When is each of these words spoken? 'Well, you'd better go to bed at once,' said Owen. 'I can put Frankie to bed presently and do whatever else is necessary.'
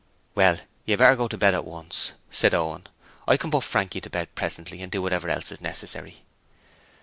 'Well, 0.33 0.57
you'd 0.83 0.97
better 0.97 1.15
go 1.15 1.27
to 1.27 1.37
bed 1.37 1.53
at 1.53 1.63
once,' 1.63 2.13
said 2.31 2.55
Owen. 2.55 2.87
'I 3.27 3.37
can 3.37 3.51
put 3.51 3.63
Frankie 3.63 4.01
to 4.01 4.09
bed 4.09 4.33
presently 4.33 4.81
and 4.81 4.91
do 4.91 4.99
whatever 4.99 5.29
else 5.29 5.51
is 5.51 5.61
necessary.' 5.61 6.23